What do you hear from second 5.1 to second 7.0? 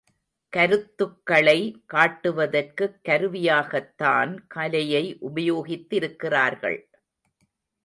உபயோகித்திருக்கிறார்கள்.